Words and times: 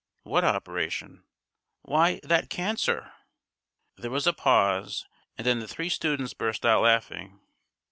"What 0.23 0.43
operation?" 0.43 1.25
"Why, 1.83 2.19
that 2.23 2.49
cancer." 2.49 3.13
There 3.97 4.09
was 4.09 4.25
a 4.25 4.33
pause, 4.33 5.05
and 5.37 5.45
then 5.45 5.59
the 5.59 5.67
three 5.67 5.89
students 5.89 6.33
burst 6.33 6.65
out 6.65 6.81
laughing. 6.81 7.39